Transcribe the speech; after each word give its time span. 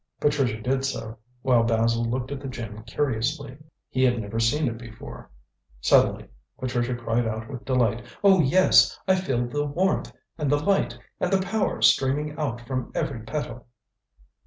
Patricia 0.19 0.59
did 0.59 0.83
so, 0.83 1.19
while 1.43 1.61
Basil 1.61 2.03
looked 2.03 2.31
at 2.31 2.39
the 2.39 2.47
gem 2.47 2.81
curiously. 2.87 3.55
He 3.87 4.01
had 4.03 4.19
never 4.19 4.39
seen 4.39 4.67
it 4.67 4.79
before. 4.79 5.29
Suddenly 5.79 6.27
Patricia 6.59 6.95
cried 6.95 7.27
out 7.27 7.47
with 7.47 7.65
delight. 7.65 8.03
"Oh, 8.23 8.41
yes, 8.41 8.99
I 9.07 9.13
feel 9.13 9.45
the 9.47 9.63
warmth 9.63 10.11
and 10.39 10.51
the 10.51 10.57
light, 10.57 10.97
and 11.19 11.31
the 11.31 11.39
power 11.45 11.83
streaming 11.83 12.35
out 12.39 12.61
from 12.61 12.91
every 12.95 13.19
petal." 13.19 13.67